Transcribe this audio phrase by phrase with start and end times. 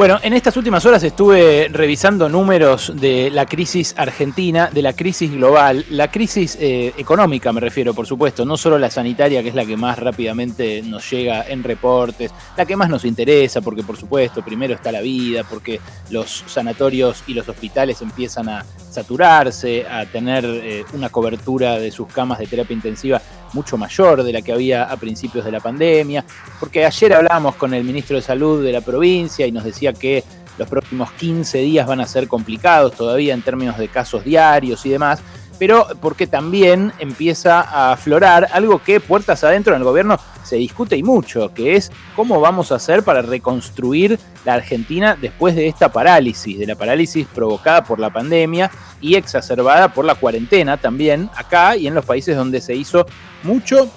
[0.00, 5.30] Bueno, en estas últimas horas estuve revisando números de la crisis argentina, de la crisis
[5.30, 9.54] global, la crisis eh, económica me refiero, por supuesto, no solo la sanitaria, que es
[9.54, 13.98] la que más rápidamente nos llega en reportes, la que más nos interesa, porque por
[13.98, 20.06] supuesto, primero está la vida, porque los sanatorios y los hospitales empiezan a saturarse, a
[20.06, 23.20] tener eh, una cobertura de sus camas de terapia intensiva
[23.52, 26.24] mucho mayor de la que había a principios de la pandemia,
[26.58, 30.24] porque ayer hablamos con el ministro de Salud de la provincia y nos decía que
[30.58, 34.90] los próximos 15 días van a ser complicados todavía en términos de casos diarios y
[34.90, 35.20] demás,
[35.60, 40.96] pero porque también empieza a aflorar algo que puertas adentro en el gobierno se discute
[40.96, 45.92] y mucho, que es cómo vamos a hacer para reconstruir la Argentina después de esta
[45.92, 48.70] parálisis, de la parálisis provocada por la pandemia
[49.02, 53.04] y exacerbada por la cuarentena también acá y en los países donde se hizo
[53.42, 53.90] mucho,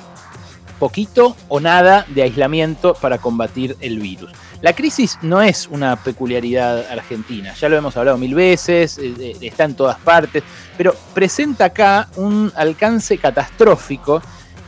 [0.83, 4.29] poquito o nada de aislamiento para combatir el virus.
[4.59, 9.37] La crisis no es una peculiaridad argentina, ya lo hemos hablado mil veces, eh, eh,
[9.39, 10.43] está en todas partes,
[10.75, 14.21] pero presenta acá un alcance catastrófico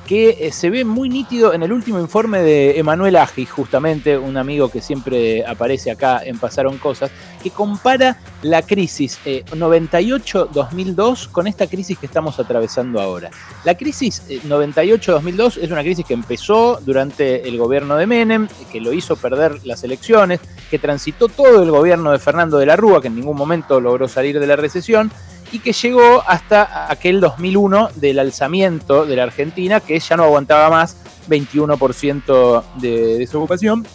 [0.06, 4.38] que eh, se ve muy nítido en el último informe de Emanuel Agis, justamente un
[4.38, 7.10] amigo que siempre aparece acá en Pasaron Cosas,
[7.42, 13.32] que compara la crisis 98-2002 con esta crisis que estamos atravesando ahora.
[13.64, 18.94] La crisis 98-2002 es una crisis que empezó durante el gobierno de Menem, que lo
[18.94, 20.40] hizo perder las elecciones,
[20.70, 24.08] que transitó todo el gobierno de Fernando de la Rúa, que en ningún momento logró
[24.08, 25.12] salir de la recesión,
[25.56, 30.70] y que llegó hasta aquel 2001 del alzamiento de la Argentina, que ya no aguantaba
[30.70, 30.98] más
[31.30, 33.88] 21% de desocupación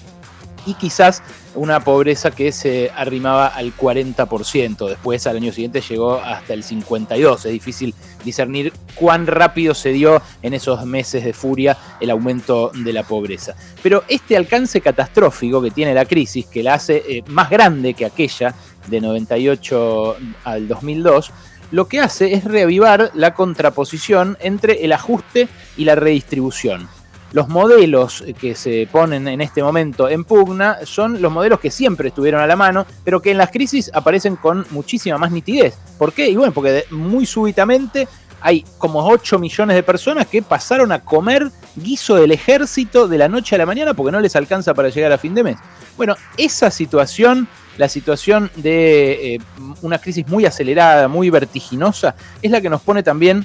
[0.64, 1.22] y quizás
[1.54, 4.88] una pobreza que se arrimaba al 40%.
[4.88, 7.36] Después, al año siguiente, llegó hasta el 52%.
[7.36, 7.94] Es difícil
[8.24, 13.54] discernir cuán rápido se dio en esos meses de furia el aumento de la pobreza.
[13.82, 18.06] Pero este alcance catastrófico que tiene la crisis, que la hace eh, más grande que
[18.06, 18.54] aquella
[18.90, 21.32] de 98 al 2002,
[21.70, 26.88] lo que hace es reavivar la contraposición entre el ajuste y la redistribución
[27.32, 32.08] los modelos que se ponen en este momento en pugna son los modelos que siempre
[32.08, 35.76] estuvieron a la mano, pero que en las crisis aparecen con muchísima más nitidez.
[35.98, 36.28] ¿Por qué?
[36.28, 38.08] Y bueno, porque muy súbitamente
[38.40, 43.28] hay como 8 millones de personas que pasaron a comer guiso del ejército de la
[43.28, 45.56] noche a la mañana porque no les alcanza para llegar a fin de mes.
[45.96, 47.46] Bueno, esa situación,
[47.78, 49.38] la situación de eh,
[49.82, 53.44] una crisis muy acelerada, muy vertiginosa, es la que nos pone también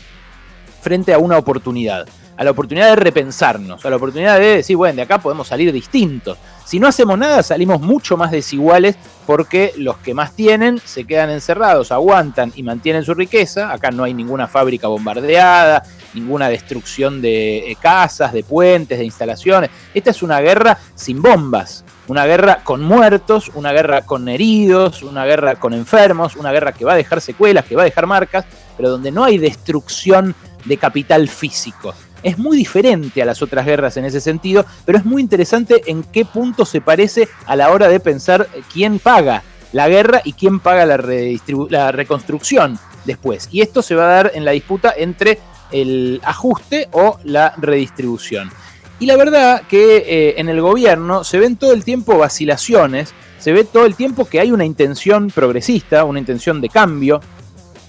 [0.81, 4.97] frente a una oportunidad a la oportunidad de repensarnos, a la oportunidad de decir, bueno,
[4.97, 6.38] de acá podemos salir distintos.
[6.66, 11.30] Si no hacemos nada, salimos mucho más desiguales porque los que más tienen se quedan
[11.30, 13.72] encerrados, aguantan y mantienen su riqueza.
[13.72, 19.69] Acá no hay ninguna fábrica bombardeada, ninguna destrucción de eh, casas, de puentes, de instalaciones.
[19.94, 25.26] Esta es una guerra sin bombas, una guerra con muertos, una guerra con heridos, una
[25.26, 28.46] guerra con enfermos, una guerra que va a dejar secuelas, que va a dejar marcas,
[28.78, 30.36] pero donde no hay destrucción
[30.66, 31.94] de capital físico
[32.26, 36.02] es muy diferente a las otras guerras en ese sentido, pero es muy interesante en
[36.02, 40.60] qué punto se parece a la hora de pensar quién paga la guerra y quién
[40.60, 40.98] paga la,
[41.70, 43.48] la reconstrucción después.
[43.52, 45.38] Y esto se va a dar en la disputa entre
[45.72, 48.50] el ajuste o la redistribución.
[49.00, 53.51] Y la verdad que eh, en el gobierno se ven todo el tiempo vacilaciones, se
[53.51, 57.19] ve todo el tiempo que hay una intención progresista, una intención de cambio,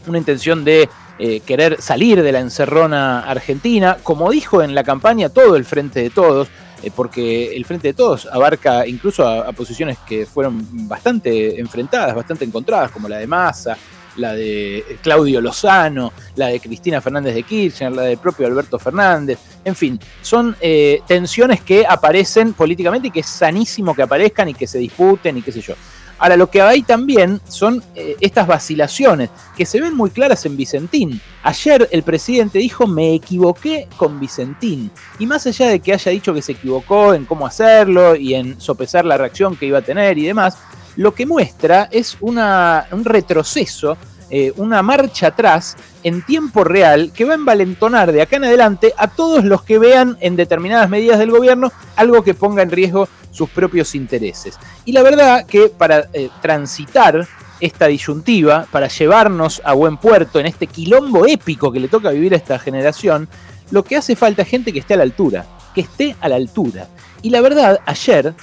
[0.06, 5.28] una intención de eh, querer salir de la encerrona argentina, como dijo en la campaña
[5.28, 6.48] todo el Frente de Todos,
[6.82, 12.44] eh, porque el Frente de Todos abarca incluso a, posiciones que fueron bastante enfrentadas, bastante
[12.44, 13.78] encontradas, como la de Massa,
[14.16, 19.38] la de Claudio Lozano, la de Cristina Fernández de Kirchner, la del propio Alberto Fernández,
[19.66, 24.54] en fin, son eh, tensiones que aparecen políticamente y que es sanísimo que aparezcan y
[24.54, 25.74] que se disputen y qué sé yo.
[26.18, 30.56] Ahora, lo que hay también son eh, estas vacilaciones que se ven muy claras en
[30.56, 31.20] Vicentín.
[31.42, 34.92] Ayer el presidente dijo, me equivoqué con Vicentín.
[35.18, 38.60] Y más allá de que haya dicho que se equivocó en cómo hacerlo y en
[38.60, 40.56] sopesar la reacción que iba a tener y demás,
[40.94, 43.98] lo que muestra es una, un retroceso
[44.30, 48.92] eh, una marcha atrás en tiempo real que va a envalentonar de acá en adelante
[48.96, 53.08] a todos los que vean en determinadas medidas del gobierno algo que ponga en riesgo
[53.30, 54.58] sus propios intereses.
[54.84, 57.26] Y la verdad que para eh, transitar
[57.60, 62.34] esta disyuntiva, para llevarnos a buen puerto en este quilombo épico que le toca vivir
[62.34, 63.28] a esta generación,
[63.70, 66.36] lo que hace falta es gente que esté a la altura, que esté a la
[66.36, 66.88] altura.
[67.22, 68.34] Y la verdad, ayer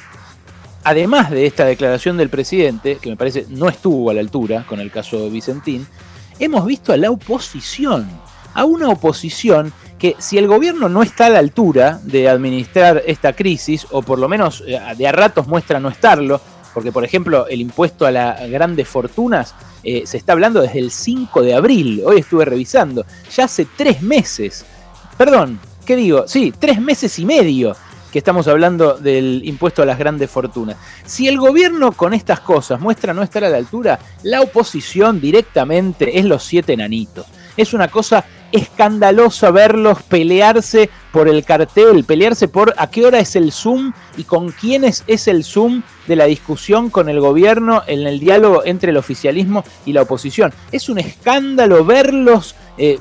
[0.84, 4.80] además de esta declaración del presidente, que me parece no estuvo a la altura con
[4.80, 5.88] el caso Vicentín,
[6.40, 8.10] hemos visto a la oposición,
[8.54, 13.34] a una oposición que si el gobierno no está a la altura de administrar esta
[13.34, 16.42] crisis, o por lo menos eh, de a ratos muestra no estarlo,
[16.74, 19.54] Porque, por ejemplo, el impuesto a las grandes fortunas
[19.84, 22.02] eh, se está hablando desde el 5 de abril.
[22.04, 23.06] Hoy estuve revisando.
[23.32, 24.66] Ya hace tres meses.
[25.16, 26.28] Perdón, ¿qué digo?
[26.28, 27.76] Sí, tres meses y medio
[28.14, 30.78] que estamos hablando del impuesto a las grandes fortunas.
[31.04, 36.20] Si el gobierno con estas cosas muestra no estar a la altura, la oposición directamente
[36.20, 37.26] es los siete enanitos.
[37.58, 43.36] Es una cosa escandalosa verlos pelearse por el cartel, pelearse por a qué hora es
[43.36, 48.06] el Zoom y con quiénes es el Zoom de la discusión con el gobierno en
[48.06, 50.54] el diálogo entre el oficialismo y la oposición.
[50.72, 53.00] Es un escándalo verlos eh,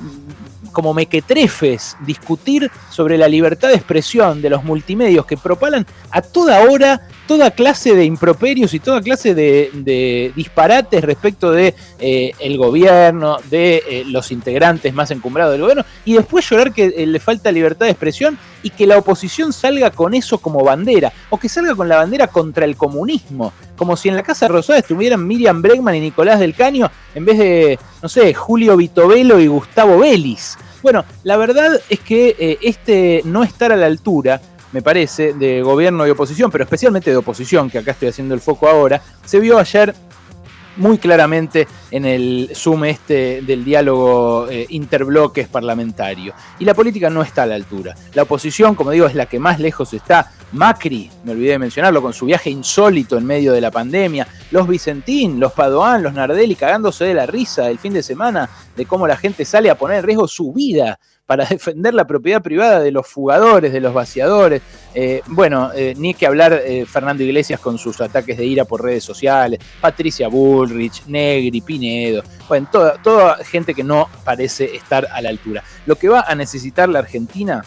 [0.72, 6.62] como mequetrefes discutir sobre la libertad de expresión de los multimedios que propalan a toda
[6.62, 13.38] hora toda clase de improperios y toda clase de, disparates respecto de eh, el gobierno,
[13.48, 17.50] de eh, los integrantes más encumbrados del gobierno, y después llorar que eh, le falta
[17.50, 21.74] libertad de expresión y que la oposición salga con eso como bandera, o que salga
[21.74, 25.94] con la bandera contra el comunismo, como si en la Casa Rosada estuvieran Miriam Bregman
[25.94, 30.56] y Nicolás del Caño, en vez de, no sé, Julio Vitovelo y Gustavo Vélez.
[30.82, 34.40] Bueno, la verdad es que este no estar a la altura
[34.72, 38.40] me parece, de gobierno y oposición, pero especialmente de oposición, que acá estoy haciendo el
[38.40, 39.94] foco ahora, se vio ayer
[40.76, 46.34] muy claramente en el Zoom este del diálogo eh, interbloques parlamentario.
[46.58, 47.94] Y la política no está a la altura.
[48.14, 50.32] La oposición, como digo, es la que más lejos está.
[50.52, 54.26] Macri, me olvidé de mencionarlo, con su viaje insólito en medio de la pandemia.
[54.50, 58.84] Los Vicentín, los Padoan, los Nardelli cagándose de la risa el fin de semana de
[58.84, 60.98] cómo la gente sale a poner en riesgo su vida
[61.32, 64.60] para defender la propiedad privada de los fugadores, de los vaciadores.
[64.94, 68.82] Eh, bueno, eh, ni que hablar eh, Fernando Iglesias con sus ataques de ira por
[68.82, 75.22] redes sociales, Patricia Bullrich, Negri, Pinedo, bueno, toda, toda gente que no parece estar a
[75.22, 75.64] la altura.
[75.86, 77.64] Lo que va a necesitar la Argentina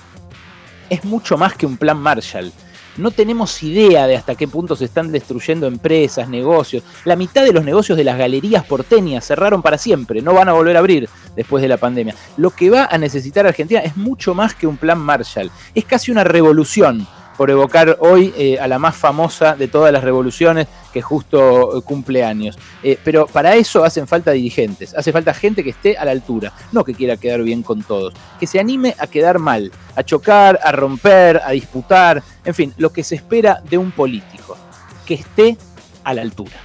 [0.87, 2.53] es mucho más que un plan Marshall
[2.97, 6.83] no tenemos idea de hasta qué punto se están destruyendo empresas, negocios.
[7.03, 10.53] La mitad de los negocios de las galerías porteñas cerraron para siempre, no van a
[10.53, 12.15] volver a abrir después de la pandemia.
[12.37, 16.11] Lo que va a necesitar Argentina es mucho más que un plan Marshall, es casi
[16.11, 17.07] una revolución
[17.37, 21.81] por evocar hoy eh, a la más famosa de todas las revoluciones, que justo eh,
[21.81, 22.57] cumple años.
[22.83, 26.53] Eh, pero para eso hacen falta dirigentes, hace falta gente que esté a la altura,
[26.71, 30.59] no que quiera quedar bien con todos, que se anime a quedar mal, a chocar,
[30.63, 34.57] a romper, a disputar, en fin, lo que se espera de un político,
[35.05, 35.57] que esté
[36.03, 36.64] a la altura.